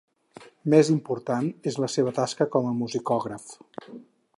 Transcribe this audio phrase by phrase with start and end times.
[0.73, 3.51] Més important és la seva tasca com a musicògraf.